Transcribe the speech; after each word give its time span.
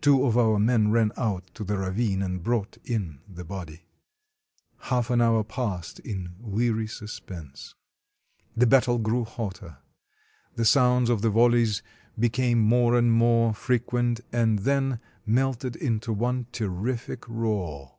Two 0.00 0.24
of 0.26 0.36
our 0.36 0.58
men 0.58 0.90
ran 0.90 1.12
out 1.16 1.60
of 1.60 1.68
the 1.68 1.78
ravine 1.78 2.22
and 2.22 2.42
brought 2.42 2.76
in 2.84 3.20
the 3.28 3.44
body. 3.44 3.84
Half 4.80 5.10
an 5.10 5.20
hour 5.20 5.44
passed 5.44 6.00
in 6.00 6.34
weary 6.40 6.88
suspense. 6.88 7.76
The 8.56 8.66
battle 8.66 8.98
grew 8.98 9.22
hotter. 9.22 9.76
The 10.56 10.64
sounds 10.64 11.08
of 11.08 11.22
the 11.22 11.30
volleys 11.30 11.84
be 12.18 12.28
came 12.30 12.58
more 12.58 12.96
and 12.96 13.12
more 13.12 13.54
frequent, 13.54 14.22
and 14.32 14.58
then 14.58 14.98
melted 15.24 15.76
into 15.76 16.12
one 16.12 16.46
terrific 16.50 17.28
roar. 17.28 17.94